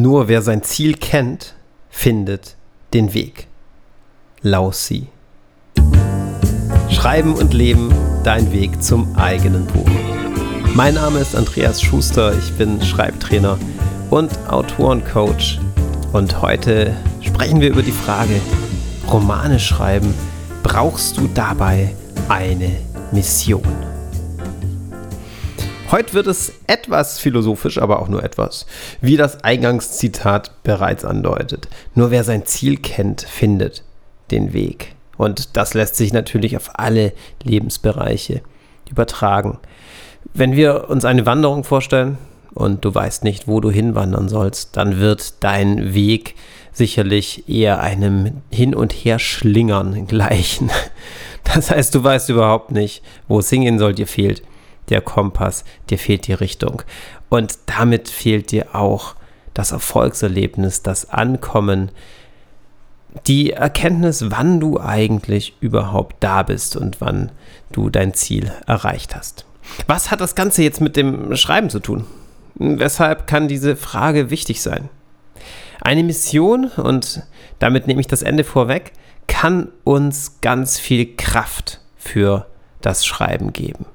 [0.00, 1.56] Nur wer sein Ziel kennt,
[1.90, 2.54] findet
[2.94, 3.48] den Weg.
[4.42, 5.08] Laussi.
[6.88, 9.90] Schreiben und Leben, dein Weg zum eigenen Buch.
[10.72, 13.58] Mein Name ist Andreas Schuster, ich bin Schreibtrainer
[14.08, 15.58] und Autorencoach.
[16.12, 18.40] Und heute sprechen wir über die Frage,
[19.10, 20.14] Romane schreiben,
[20.62, 21.92] brauchst du dabei
[22.28, 22.70] eine
[23.10, 23.97] Mission?
[25.90, 28.66] Heute wird es etwas philosophisch, aber auch nur etwas.
[29.00, 31.68] Wie das Eingangszitat bereits andeutet.
[31.94, 33.84] Nur wer sein Ziel kennt, findet
[34.30, 34.94] den Weg.
[35.16, 38.42] Und das lässt sich natürlich auf alle Lebensbereiche
[38.90, 39.58] übertragen.
[40.34, 42.18] Wenn wir uns eine Wanderung vorstellen
[42.52, 46.34] und du weißt nicht, wo du hinwandern sollst, dann wird dein Weg
[46.70, 50.70] sicherlich eher einem Hin- und Herschlingern gleichen.
[51.54, 54.42] Das heißt, du weißt überhaupt nicht, wo es hingehen soll, dir fehlt
[54.90, 56.82] der Kompass, dir fehlt die Richtung.
[57.28, 59.14] Und damit fehlt dir auch
[59.54, 61.90] das Erfolgserlebnis, das Ankommen,
[63.26, 67.32] die Erkenntnis, wann du eigentlich überhaupt da bist und wann
[67.72, 69.46] du dein Ziel erreicht hast.
[69.86, 72.04] Was hat das Ganze jetzt mit dem Schreiben zu tun?
[72.54, 74.88] Weshalb kann diese Frage wichtig sein?
[75.80, 77.22] Eine Mission, und
[77.58, 78.92] damit nehme ich das Ende vorweg,
[79.26, 82.46] kann uns ganz viel Kraft für
[82.80, 83.86] das Schreiben geben.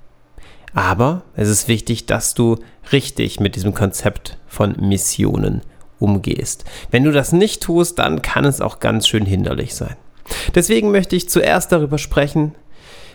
[0.73, 2.57] Aber es ist wichtig, dass du
[2.91, 5.61] richtig mit diesem Konzept von Missionen
[5.99, 6.65] umgehst.
[6.91, 9.95] Wenn du das nicht tust, dann kann es auch ganz schön hinderlich sein.
[10.55, 12.55] Deswegen möchte ich zuerst darüber sprechen,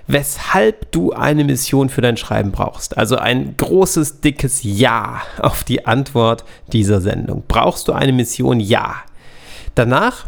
[0.06, 2.96] weshalb du eine Mission für dein Schreiben brauchst.
[2.96, 7.44] Also ein großes, dickes Ja auf die Antwort dieser Sendung.
[7.46, 8.60] Brauchst du eine Mission?
[8.60, 8.96] Ja.
[9.74, 10.26] Danach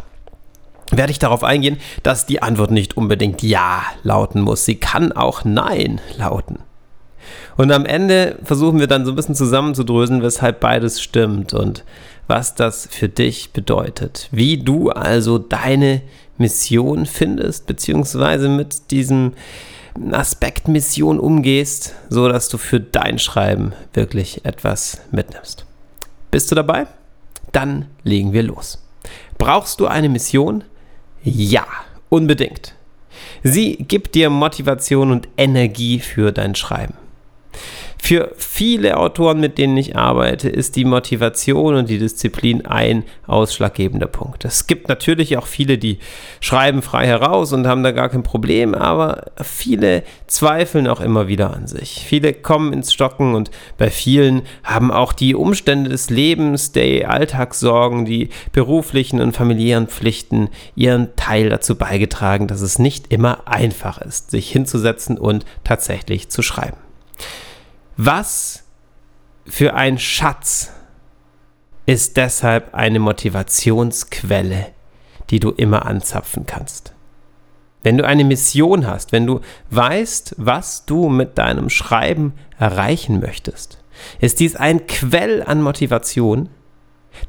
[0.91, 4.65] werde ich darauf eingehen, dass die Antwort nicht unbedingt Ja lauten muss.
[4.65, 6.59] Sie kann auch Nein lauten.
[7.57, 11.83] Und am Ende versuchen wir dann so ein bisschen zusammenzudröseln, weshalb beides stimmt und
[12.27, 14.29] was das für dich bedeutet.
[14.31, 16.01] Wie du also deine
[16.37, 19.33] Mission findest, beziehungsweise mit diesem
[20.11, 25.65] Aspekt Mission umgehst, so dass du für dein Schreiben wirklich etwas mitnimmst.
[26.31, 26.87] Bist du dabei?
[27.51, 28.81] Dann legen wir los.
[29.37, 30.63] Brauchst du eine Mission?
[31.23, 31.65] Ja,
[32.09, 32.73] unbedingt.
[33.43, 36.93] Sie gibt dir Motivation und Energie für dein Schreiben.
[38.03, 44.07] Für viele Autoren, mit denen ich arbeite, ist die Motivation und die Disziplin ein ausschlaggebender
[44.07, 44.43] Punkt.
[44.43, 45.99] Es gibt natürlich auch viele, die
[46.39, 51.55] schreiben frei heraus und haben da gar kein Problem, aber viele zweifeln auch immer wieder
[51.55, 52.03] an sich.
[52.03, 58.05] Viele kommen ins Stocken und bei vielen haben auch die Umstände des Lebens, die Alltagssorgen,
[58.05, 64.31] die beruflichen und familiären Pflichten ihren Teil dazu beigetragen, dass es nicht immer einfach ist,
[64.31, 66.77] sich hinzusetzen und tatsächlich zu schreiben.
[68.03, 68.63] Was
[69.45, 70.71] für ein Schatz
[71.85, 74.69] ist deshalb eine Motivationsquelle,
[75.29, 76.95] die du immer anzapfen kannst.
[77.83, 83.77] Wenn du eine Mission hast, wenn du weißt, was du mit deinem Schreiben erreichen möchtest,
[84.19, 86.49] ist dies ein Quell an Motivation,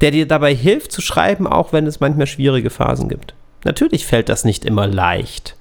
[0.00, 3.34] der dir dabei hilft zu schreiben, auch wenn es manchmal schwierige Phasen gibt.
[3.64, 5.54] Natürlich fällt das nicht immer leicht.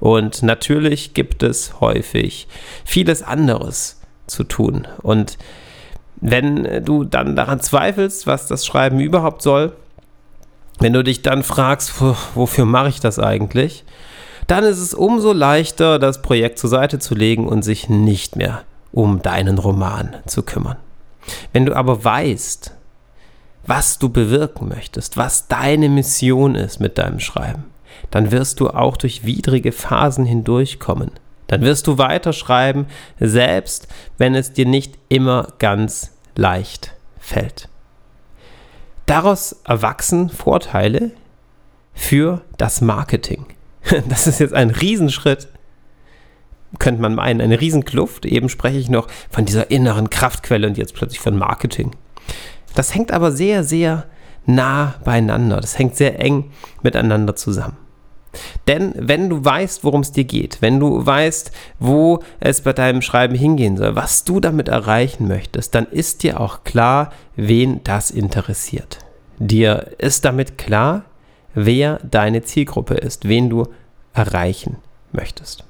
[0.00, 2.48] Und natürlich gibt es häufig
[2.84, 3.97] vieles anderes,
[4.28, 4.86] zu tun.
[5.02, 5.38] Und
[6.20, 9.72] wenn du dann daran zweifelst, was das Schreiben überhaupt soll,
[10.78, 11.92] wenn du dich dann fragst,
[12.34, 13.84] wofür mache ich das eigentlich,
[14.46, 18.62] dann ist es umso leichter, das Projekt zur Seite zu legen und sich nicht mehr
[18.92, 20.76] um deinen Roman zu kümmern.
[21.52, 22.72] Wenn du aber weißt,
[23.66, 27.64] was du bewirken möchtest, was deine Mission ist mit deinem Schreiben,
[28.10, 31.10] dann wirst du auch durch widrige Phasen hindurchkommen.
[31.48, 32.86] Dann wirst du weiterschreiben,
[33.18, 37.68] selbst wenn es dir nicht immer ganz leicht fällt.
[39.06, 41.10] Daraus erwachsen Vorteile
[41.94, 43.46] für das Marketing.
[44.08, 45.48] Das ist jetzt ein Riesenschritt,
[46.78, 48.26] könnte man meinen, eine Riesenkluft.
[48.26, 51.92] Eben spreche ich noch von dieser inneren Kraftquelle und jetzt plötzlich von Marketing.
[52.74, 54.04] Das hängt aber sehr, sehr
[54.44, 55.60] nah beieinander.
[55.60, 56.50] Das hängt sehr eng
[56.82, 57.78] miteinander zusammen.
[58.66, 63.02] Denn wenn du weißt, worum es dir geht, wenn du weißt, wo es bei deinem
[63.02, 68.10] Schreiben hingehen soll, was du damit erreichen möchtest, dann ist dir auch klar, wen das
[68.10, 68.98] interessiert.
[69.38, 71.04] Dir ist damit klar,
[71.54, 73.66] wer deine Zielgruppe ist, wen du
[74.12, 74.76] erreichen
[75.12, 75.64] möchtest.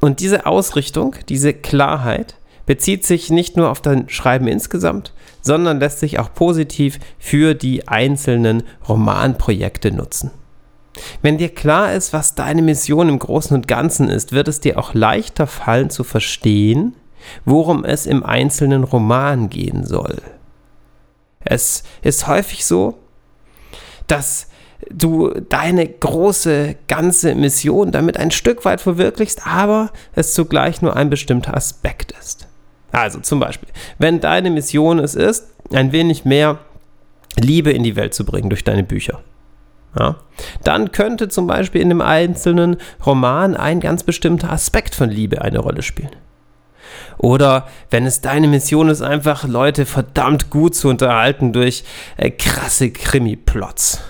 [0.00, 2.36] Und diese Ausrichtung, diese Klarheit
[2.66, 7.88] bezieht sich nicht nur auf dein Schreiben insgesamt, sondern lässt sich auch positiv für die
[7.88, 10.30] einzelnen Romanprojekte nutzen.
[11.22, 14.78] Wenn dir klar ist, was deine Mission im Großen und Ganzen ist, wird es dir
[14.78, 16.94] auch leichter fallen zu verstehen,
[17.44, 20.18] worum es im einzelnen Roman gehen soll.
[21.44, 22.98] Es ist häufig so,
[24.06, 24.48] dass
[24.90, 31.08] du deine große ganze Mission damit ein Stück weit verwirklichst, aber es zugleich nur ein
[31.08, 32.48] bestimmter Aspekt ist.
[32.90, 33.68] Also zum Beispiel,
[33.98, 36.58] wenn deine Mission es ist, ein wenig mehr
[37.36, 39.22] Liebe in die Welt zu bringen durch deine Bücher.
[39.98, 40.16] Ja,
[40.64, 45.58] dann könnte zum Beispiel in einem einzelnen Roman ein ganz bestimmter Aspekt von Liebe eine
[45.58, 46.16] Rolle spielen.
[47.18, 51.84] Oder wenn es deine Mission ist, einfach Leute verdammt gut zu unterhalten durch
[52.16, 54.00] äh, krasse Krimi-Plots.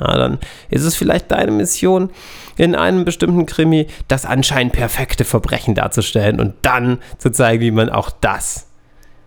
[0.00, 0.38] Ja, dann
[0.68, 2.10] ist es vielleicht deine Mission,
[2.56, 7.88] in einem bestimmten Krimi das anscheinend perfekte Verbrechen darzustellen und dann zu zeigen, wie man
[7.88, 8.66] auch das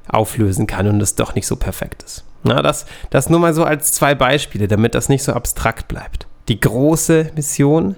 [0.07, 2.24] auflösen kann und es doch nicht so perfekt ist.
[2.45, 6.27] Na, das, das nur mal so als zwei Beispiele, damit das nicht so abstrakt bleibt.
[6.47, 7.95] Die große Mission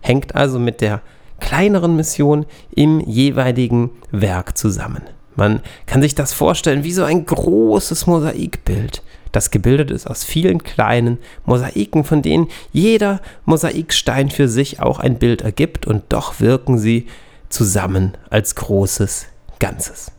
[0.00, 1.02] hängt also mit der
[1.38, 5.02] kleineren Mission im jeweiligen Werk zusammen.
[5.36, 10.64] Man kann sich das vorstellen wie so ein großes Mosaikbild, das gebildet ist aus vielen
[10.64, 16.78] kleinen Mosaiken, von denen jeder Mosaikstein für sich auch ein Bild ergibt und doch wirken
[16.78, 17.06] sie
[17.50, 19.26] zusammen als großes
[19.60, 20.10] Ganzes.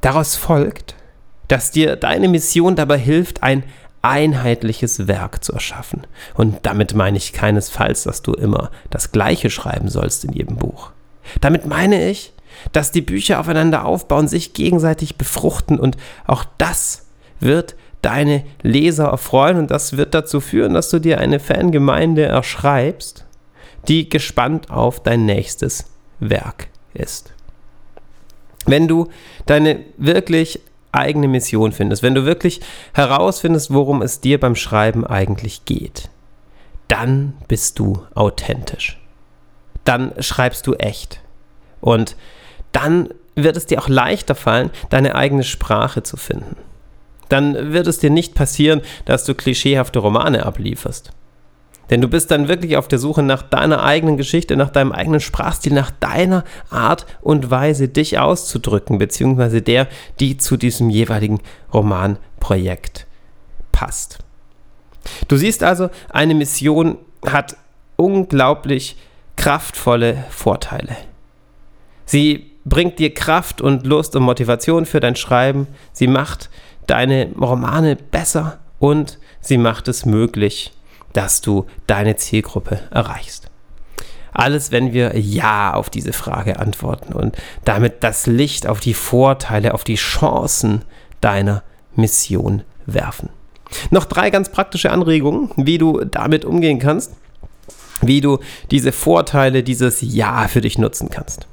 [0.00, 0.94] Daraus folgt,
[1.48, 3.64] dass dir deine Mission dabei hilft, ein
[4.02, 6.02] einheitliches Werk zu erschaffen.
[6.34, 10.90] Und damit meine ich keinesfalls, dass du immer das Gleiche schreiben sollst in jedem Buch.
[11.40, 12.32] Damit meine ich,
[12.72, 15.96] dass die Bücher aufeinander aufbauen, sich gegenseitig befruchten und
[16.26, 17.06] auch das
[17.40, 23.24] wird deine Leser erfreuen und das wird dazu führen, dass du dir eine Fangemeinde erschreibst,
[23.88, 25.86] die gespannt auf dein nächstes
[26.18, 27.32] Werk ist.
[28.66, 29.08] Wenn du
[29.46, 30.60] deine wirklich
[30.92, 32.60] eigene Mission findest, wenn du wirklich
[32.94, 36.10] herausfindest, worum es dir beim Schreiben eigentlich geht,
[36.88, 39.00] dann bist du authentisch.
[39.84, 41.20] Dann schreibst du echt.
[41.80, 42.16] Und
[42.72, 46.56] dann wird es dir auch leichter fallen, deine eigene Sprache zu finden.
[47.28, 51.12] Dann wird es dir nicht passieren, dass du klischeehafte Romane ablieferst.
[51.90, 55.20] Denn du bist dann wirklich auf der Suche nach deiner eigenen Geschichte, nach deinem eigenen
[55.20, 59.88] Sprachstil, nach deiner Art und Weise, dich auszudrücken, beziehungsweise der,
[60.20, 61.40] die zu diesem jeweiligen
[61.72, 63.06] Romanprojekt
[63.72, 64.18] passt.
[65.28, 67.56] Du siehst also, eine Mission hat
[67.96, 68.96] unglaublich
[69.36, 70.96] kraftvolle Vorteile.
[72.04, 75.66] Sie bringt dir Kraft und Lust und Motivation für dein Schreiben.
[75.92, 76.50] Sie macht
[76.86, 80.72] deine Romane besser und sie macht es möglich,
[81.12, 83.50] dass du deine Zielgruppe erreichst.
[84.32, 89.74] Alles, wenn wir Ja auf diese Frage antworten und damit das Licht auf die Vorteile,
[89.74, 90.82] auf die Chancen
[91.20, 91.62] deiner
[91.94, 93.28] Mission werfen.
[93.90, 97.12] Noch drei ganz praktische Anregungen, wie du damit umgehen kannst,
[98.00, 98.38] wie du
[98.70, 101.46] diese Vorteile, dieses Ja für dich nutzen kannst.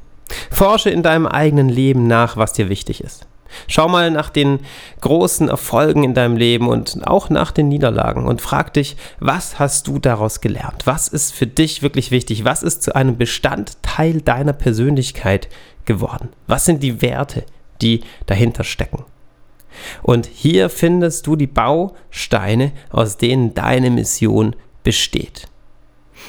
[0.51, 3.25] Forsche in deinem eigenen Leben nach, was dir wichtig ist.
[3.67, 4.59] Schau mal nach den
[5.01, 9.87] großen Erfolgen in deinem Leben und auch nach den Niederlagen und frag dich, was hast
[9.87, 10.85] du daraus gelernt?
[10.85, 12.45] Was ist für dich wirklich wichtig?
[12.45, 15.49] Was ist zu einem Bestandteil deiner Persönlichkeit
[15.85, 16.29] geworden?
[16.47, 17.43] Was sind die Werte,
[17.81, 19.05] die dahinter stecken?
[20.01, 25.48] Und hier findest du die Bausteine, aus denen deine Mission besteht.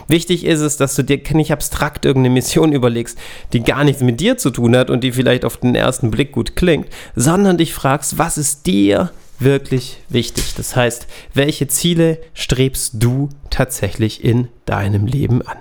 [0.09, 3.19] Wichtig ist es, dass du dir nicht abstrakt irgendeine Mission überlegst,
[3.53, 6.33] die gar nichts mit dir zu tun hat und die vielleicht auf den ersten Blick
[6.33, 10.55] gut klingt, sondern dich fragst, was ist dir wirklich wichtig?
[10.57, 15.59] Das heißt, welche Ziele strebst du tatsächlich in deinem Leben an?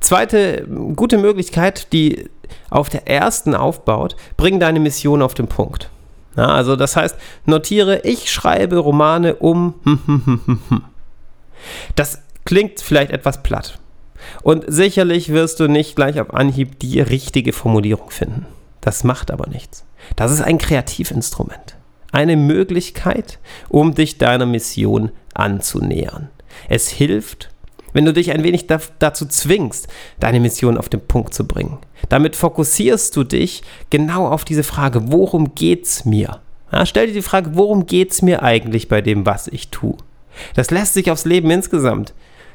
[0.00, 0.66] Zweite
[0.96, 2.28] gute Möglichkeit, die
[2.70, 5.90] auf der ersten aufbaut, bring deine Mission auf den Punkt.
[6.36, 7.16] Ja, also das heißt,
[7.46, 9.74] notiere, ich schreibe Romane um.
[11.94, 13.78] Das Klingt vielleicht etwas platt.
[14.42, 18.46] Und sicherlich wirst du nicht gleich auf Anhieb die richtige Formulierung finden.
[18.80, 19.84] Das macht aber nichts.
[20.16, 21.76] Das ist ein Kreativinstrument.
[22.10, 26.28] Eine Möglichkeit, um dich deiner Mission anzunähern.
[26.68, 27.48] Es hilft,
[27.92, 29.88] wenn du dich ein wenig da, dazu zwingst,
[30.20, 31.78] deine Mission auf den Punkt zu bringen.
[32.08, 36.40] Damit fokussierst du dich genau auf diese Frage, worum geht's mir?
[36.70, 39.96] Ja, stell dir die Frage, worum geht's mir eigentlich bei dem, was ich tue?
[40.54, 42.14] Das lässt sich aufs Leben insgesamt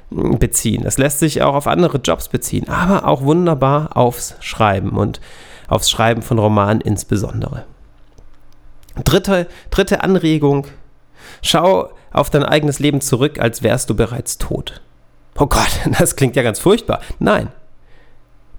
[0.10, 0.84] beziehen.
[0.84, 5.20] Das lässt sich auch auf andere Jobs beziehen, aber auch wunderbar aufs Schreiben und
[5.68, 7.66] aufs Schreiben von Romanen insbesondere.
[9.04, 10.68] Dritte, dritte Anregung,
[11.42, 14.82] schau auf dein eigenes Leben zurück, als wärst du bereits tot.
[15.38, 17.02] Oh Gott, das klingt ja ganz furchtbar.
[17.20, 17.50] Nein,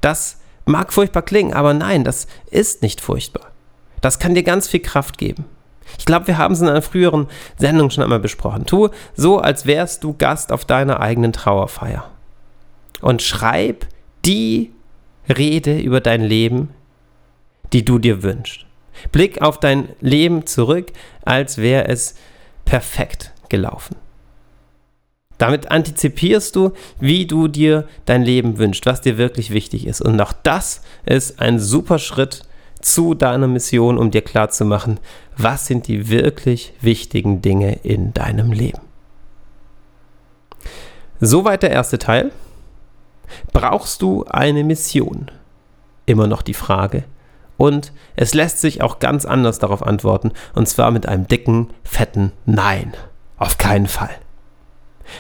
[0.00, 3.50] das mag furchtbar klingen, aber nein, das ist nicht furchtbar.
[4.00, 5.46] Das kann dir ganz viel Kraft geben.
[5.96, 8.66] Ich glaube, wir haben es in einer früheren Sendung schon einmal besprochen.
[8.66, 12.10] Tu so, als wärst du Gast auf deiner eigenen Trauerfeier.
[13.00, 13.86] Und schreib
[14.24, 14.72] die
[15.28, 16.70] Rede über dein Leben,
[17.72, 18.66] die du dir wünschst.
[19.12, 20.92] Blick auf dein Leben zurück,
[21.24, 22.16] als wäre es
[22.64, 23.96] perfekt gelaufen.
[25.38, 30.00] Damit antizipierst du, wie du dir dein Leben wünschst, was dir wirklich wichtig ist.
[30.00, 32.42] Und auch das ist ein super Schritt
[32.80, 35.00] zu deiner Mission, um dir klarzumachen,
[35.36, 38.80] was sind die wirklich wichtigen Dinge in deinem Leben.
[41.20, 42.30] Soweit der erste Teil.
[43.52, 45.30] Brauchst du eine Mission?
[46.06, 47.04] Immer noch die Frage.
[47.56, 52.32] Und es lässt sich auch ganz anders darauf antworten, und zwar mit einem dicken, fetten
[52.46, 52.94] Nein.
[53.36, 54.14] Auf keinen Fall.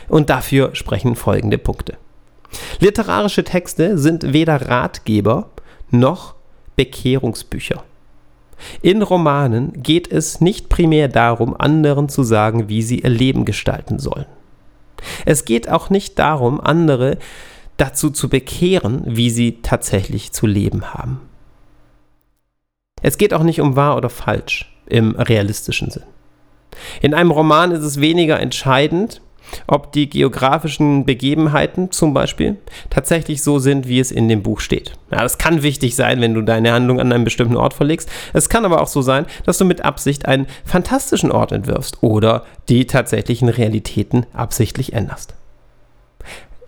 [0.08, 1.96] Und dafür sprechen folgende Punkte.
[2.80, 5.50] Literarische Texte sind weder Ratgeber
[5.90, 6.34] noch
[6.78, 7.82] Bekehrungsbücher.
[8.82, 13.98] In Romanen geht es nicht primär darum, anderen zu sagen, wie sie ihr Leben gestalten
[13.98, 14.26] sollen.
[15.26, 17.18] Es geht auch nicht darum, andere
[17.78, 21.20] dazu zu bekehren, wie sie tatsächlich zu leben haben.
[23.02, 26.04] Es geht auch nicht um wahr oder falsch im realistischen Sinn.
[27.02, 29.20] In einem Roman ist es weniger entscheidend,
[29.66, 32.56] ob die geografischen Begebenheiten zum Beispiel
[32.90, 34.92] tatsächlich so sind, wie es in dem Buch steht.
[35.10, 38.10] Ja, das kann wichtig sein, wenn du deine Handlung an einem bestimmten Ort verlegst.
[38.32, 42.44] Es kann aber auch so sein, dass du mit Absicht einen fantastischen Ort entwirfst oder
[42.68, 45.34] die tatsächlichen Realitäten absichtlich änderst.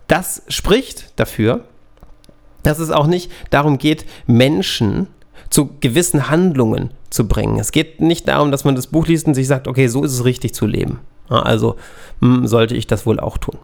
[0.07, 1.61] Das spricht dafür,
[2.63, 5.07] dass es auch nicht darum geht, Menschen
[5.49, 7.59] zu gewissen Handlungen zu bringen.
[7.59, 10.13] Es geht nicht darum, dass man das Buch liest und sich sagt, okay, so ist
[10.13, 10.99] es richtig zu leben.
[11.31, 11.77] Also
[12.21, 13.57] hm, sollte ich das wohl auch tun.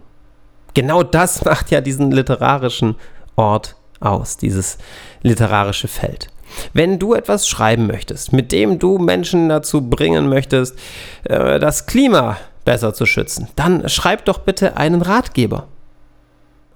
[0.73, 2.95] Genau das macht ja diesen literarischen
[3.35, 4.77] Ort aus, dieses
[5.21, 6.27] literarische Feld.
[6.73, 10.77] Wenn du etwas schreiben möchtest, mit dem du Menschen dazu bringen möchtest,
[11.23, 15.67] äh, das Klima besser zu schützen, dann schreib doch bitte einen Ratgeber.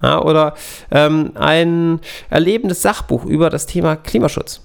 [0.02, 0.54] Ja, oder
[0.90, 4.60] ähm, ein erlebendes Sachbuch über das Thema Klimaschutz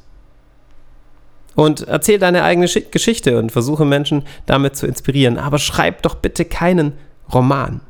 [1.58, 5.40] und erzähl deine eigene Geschichte und versuche Menschen damit zu inspirieren.
[5.40, 6.94] Aber schreib doch bitte keinen
[7.34, 7.82] Roman.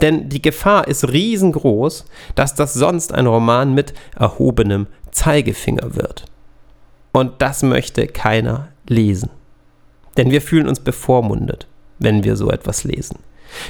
[0.00, 2.04] Denn die Gefahr ist riesengroß,
[2.36, 6.24] dass das sonst ein Roman mit erhobenem Zeigefinger wird.
[7.10, 9.30] Und das möchte keiner lesen.
[10.16, 11.66] Denn wir fühlen uns bevormundet,
[11.98, 13.18] wenn wir so etwas lesen.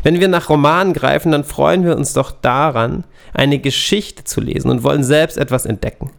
[0.03, 4.71] Wenn wir nach Romanen greifen, dann freuen wir uns doch daran, eine Geschichte zu lesen
[4.71, 6.11] und wollen selbst etwas entdecken.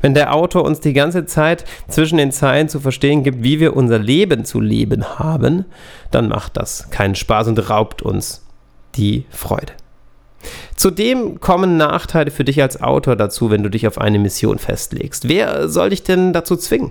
[0.00, 3.76] Wenn der Autor uns die ganze Zeit zwischen den Zeilen zu verstehen gibt, wie wir
[3.76, 5.64] unser Leben zu leben haben,
[6.10, 8.44] dann macht das keinen Spaß und raubt uns
[8.94, 9.72] die Freude.
[10.76, 15.28] Zudem kommen Nachteile für dich als Autor dazu, wenn du dich auf eine Mission festlegst.
[15.28, 16.90] Wer soll dich denn dazu zwingen?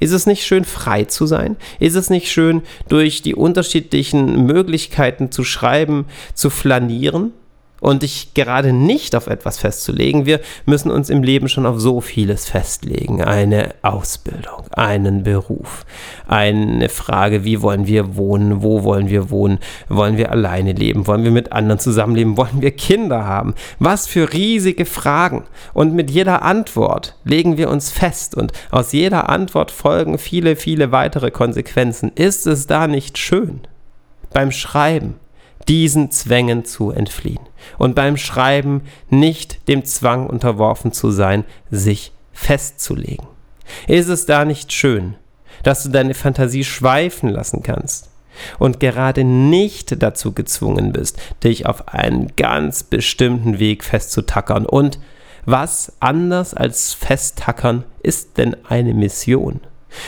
[0.00, 1.56] Ist es nicht schön, frei zu sein?
[1.78, 7.32] Ist es nicht schön, durch die unterschiedlichen Möglichkeiten zu schreiben, zu flanieren?
[7.80, 10.26] Und dich gerade nicht auf etwas festzulegen.
[10.26, 13.22] Wir müssen uns im Leben schon auf so vieles festlegen.
[13.22, 15.84] Eine Ausbildung, einen Beruf,
[16.26, 19.58] eine Frage, wie wollen wir wohnen, wo wollen wir wohnen,
[19.88, 23.54] wollen wir alleine leben, wollen wir mit anderen zusammenleben, wollen wir Kinder haben.
[23.78, 25.44] Was für riesige Fragen.
[25.74, 30.92] Und mit jeder Antwort legen wir uns fest und aus jeder Antwort folgen viele, viele
[30.92, 32.12] weitere Konsequenzen.
[32.14, 33.60] Ist es da nicht schön?
[34.32, 35.14] Beim Schreiben
[35.68, 37.47] diesen Zwängen zu entfliehen
[37.78, 43.26] und beim Schreiben nicht dem Zwang unterworfen zu sein, sich festzulegen.
[43.86, 45.14] Ist es da nicht schön,
[45.62, 48.10] dass du deine Fantasie schweifen lassen kannst
[48.58, 54.98] und gerade nicht dazu gezwungen bist, dich auf einen ganz bestimmten Weg festzutackern und
[55.44, 59.60] was anders als festtackern ist denn eine Mission?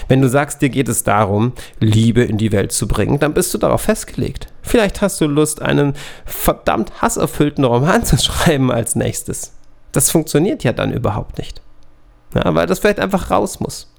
[0.06, 3.54] Wenn du sagst, dir geht es darum, Liebe in die Welt zu bringen, dann bist
[3.54, 4.49] du darauf festgelegt.
[4.62, 9.52] Vielleicht hast du Lust, einen verdammt hasserfüllten Roman zu schreiben als nächstes.
[9.92, 11.62] Das funktioniert ja dann überhaupt nicht.
[12.34, 13.92] Ja, weil das vielleicht einfach raus muss.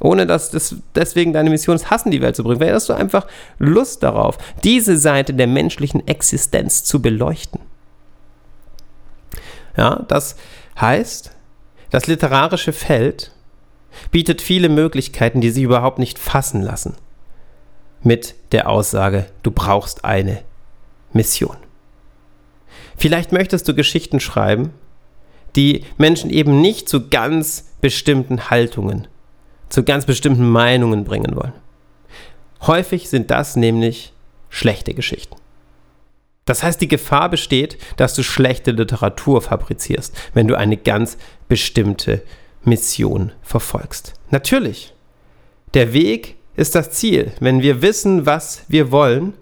[0.00, 2.60] Ohne dass das deswegen deine Mission ist, Hass in die Welt zu bringen.
[2.60, 3.26] Weil hast du einfach
[3.58, 7.60] Lust darauf, diese Seite der menschlichen Existenz zu beleuchten.
[9.76, 10.36] Ja, das
[10.80, 11.32] heißt,
[11.90, 13.32] das literarische Feld
[14.10, 16.96] bietet viele Möglichkeiten, die sich überhaupt nicht fassen lassen.
[18.02, 20.42] Mit der Aussage, du brauchst eine
[21.12, 21.56] Mission.
[22.96, 24.72] Vielleicht möchtest du Geschichten schreiben,
[25.54, 29.08] die Menschen eben nicht zu ganz bestimmten Haltungen,
[29.68, 31.54] zu ganz bestimmten Meinungen bringen wollen.
[32.62, 34.12] Häufig sind das nämlich
[34.48, 35.36] schlechte Geschichten.
[36.44, 42.22] Das heißt, die Gefahr besteht, dass du schlechte Literatur fabrizierst, wenn du eine ganz bestimmte
[42.62, 44.14] Mission verfolgst.
[44.30, 44.94] Natürlich,
[45.74, 47.32] der Weg ist das Ziel.
[47.40, 49.34] Wenn wir wissen, was wir wollen,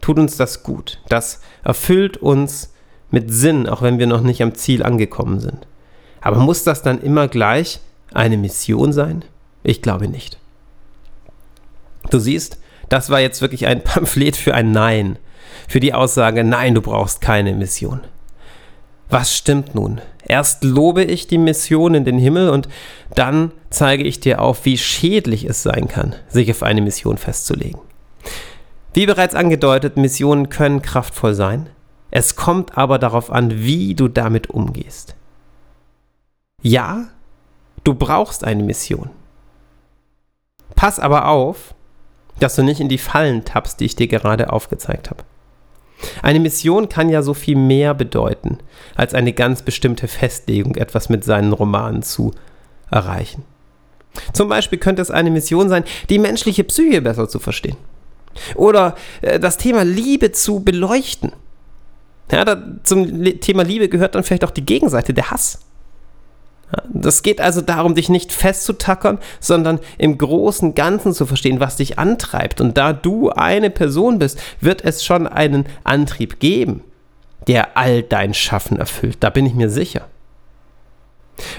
[0.00, 1.00] tut uns das gut.
[1.08, 2.72] Das erfüllt uns
[3.10, 5.66] mit Sinn, auch wenn wir noch nicht am Ziel angekommen sind.
[6.20, 7.80] Aber muss das dann immer gleich
[8.12, 9.24] eine Mission sein?
[9.62, 10.38] Ich glaube nicht.
[12.10, 15.18] Du siehst, das war jetzt wirklich ein Pamphlet für ein Nein,
[15.68, 18.00] für die Aussage, nein, du brauchst keine Mission.
[19.08, 20.00] Was stimmt nun?
[20.24, 22.68] Erst lobe ich die Mission in den Himmel und
[23.14, 27.80] dann zeige ich dir auf, wie schädlich es sein kann, sich auf eine Mission festzulegen.
[28.94, 31.68] Wie bereits angedeutet, Missionen können kraftvoll sein.
[32.10, 35.16] Es kommt aber darauf an, wie du damit umgehst.
[36.60, 37.06] Ja,
[37.84, 39.10] du brauchst eine Mission.
[40.76, 41.74] Pass aber auf,
[42.38, 45.24] dass du nicht in die Fallen tappst, die ich dir gerade aufgezeigt habe.
[46.22, 48.58] Eine Mission kann ja so viel mehr bedeuten,
[48.94, 52.32] als eine ganz bestimmte Festlegung, etwas mit seinen Romanen zu
[52.90, 53.44] erreichen.
[54.32, 57.76] Zum Beispiel könnte es eine Mission sein, die menschliche Psyche besser zu verstehen.
[58.54, 61.32] Oder äh, das Thema Liebe zu beleuchten.
[62.30, 65.60] Ja, da, zum Thema Liebe gehört dann vielleicht auch die Gegenseite, der Hass.
[66.88, 71.98] Das geht also darum, dich nicht festzutackern, sondern im großen Ganzen zu verstehen, was dich
[71.98, 72.60] antreibt.
[72.60, 76.82] Und da du eine Person bist, wird es schon einen Antrieb geben,
[77.46, 79.18] der all dein Schaffen erfüllt.
[79.20, 80.06] Da bin ich mir sicher.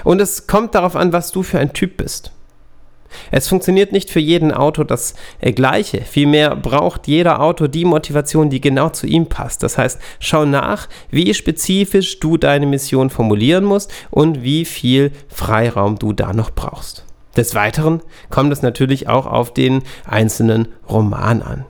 [0.02, 2.32] Und es kommt darauf an, was du für ein Typ bist.
[3.30, 6.02] Es funktioniert nicht für jeden Auto das äh, gleiche.
[6.02, 9.62] Vielmehr braucht jeder Auto die Motivation, die genau zu ihm passt.
[9.62, 15.98] Das heißt, schau nach, wie spezifisch du deine Mission formulieren musst und wie viel Freiraum
[15.98, 17.04] du da noch brauchst.
[17.36, 21.64] Des Weiteren kommt es natürlich auch auf den einzelnen Roman an.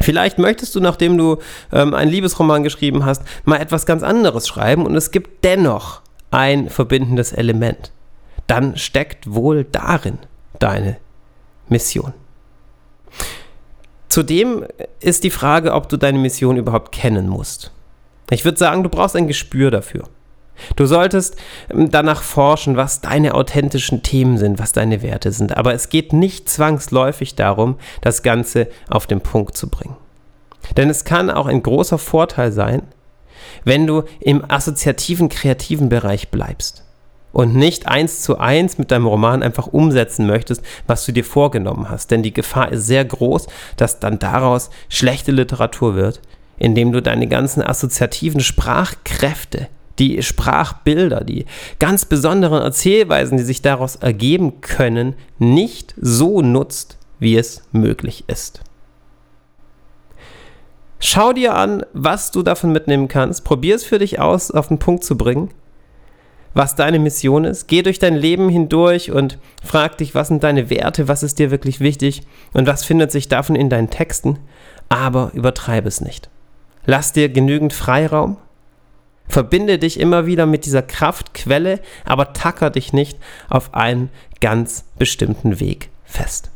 [0.00, 1.38] Vielleicht möchtest du, nachdem du
[1.72, 6.68] ähm, einen Liebesroman geschrieben hast, mal etwas ganz anderes schreiben und es gibt dennoch ein
[6.68, 7.92] verbindendes Element
[8.46, 10.18] dann steckt wohl darin
[10.58, 10.96] deine
[11.68, 12.12] Mission.
[14.08, 14.64] Zudem
[15.00, 17.72] ist die Frage, ob du deine Mission überhaupt kennen musst.
[18.30, 20.04] Ich würde sagen, du brauchst ein Gespür dafür.
[20.76, 21.36] Du solltest
[21.68, 25.56] ähm, danach forschen, was deine authentischen Themen sind, was deine Werte sind.
[25.56, 29.96] Aber es geht nicht zwangsläufig darum, das Ganze auf den Punkt zu bringen.
[30.76, 32.82] Denn es kann auch ein großer Vorteil sein,
[33.64, 36.84] wenn du im assoziativen, kreativen Bereich bleibst
[37.34, 41.90] und nicht eins zu eins mit deinem Roman einfach umsetzen möchtest, was du dir vorgenommen
[41.90, 42.10] hast.
[42.10, 46.20] Denn die Gefahr ist sehr groß, dass dann daraus schlechte Literatur wird,
[46.56, 49.66] indem du deine ganzen assoziativen Sprachkräfte,
[49.98, 51.46] die Sprachbilder, die
[51.80, 58.60] ganz besonderen Erzählweisen, die sich daraus ergeben können, nicht so nutzt, wie es möglich ist.
[61.00, 63.44] Schau dir an, was du davon mitnehmen kannst.
[63.44, 65.50] Probier es für dich aus, auf den Punkt zu bringen
[66.54, 67.66] was deine Mission ist.
[67.66, 71.50] Geh durch dein Leben hindurch und frag dich, was sind deine Werte, was ist dir
[71.50, 74.38] wirklich wichtig und was findet sich davon in deinen Texten.
[74.88, 76.30] Aber übertreibe es nicht.
[76.86, 78.36] Lass dir genügend Freiraum.
[79.26, 85.60] Verbinde dich immer wieder mit dieser Kraftquelle, aber tacker dich nicht auf einen ganz bestimmten
[85.60, 86.50] Weg fest.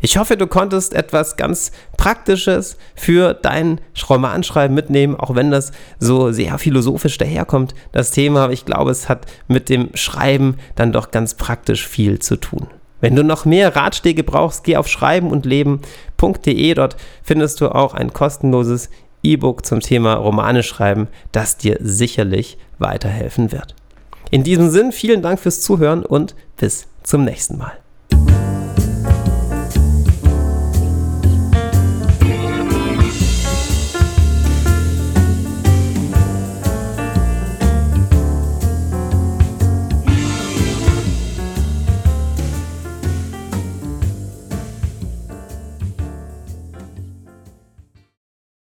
[0.00, 6.30] Ich hoffe, du konntest etwas ganz Praktisches für dein Romanschreiben mitnehmen, auch wenn das so
[6.30, 8.50] sehr philosophisch daherkommt, das Thema.
[8.50, 12.68] Ich glaube, es hat mit dem Schreiben dann doch ganz praktisch viel zu tun.
[13.00, 16.74] Wenn du noch mehr Ratschläge brauchst, geh auf schreiben und leben.de.
[16.74, 18.90] Dort findest du auch ein kostenloses
[19.22, 23.74] E-Book zum Thema Romane schreiben, das dir sicherlich weiterhelfen wird.
[24.30, 27.72] In diesem Sinn, vielen Dank fürs Zuhören und bis zum nächsten Mal.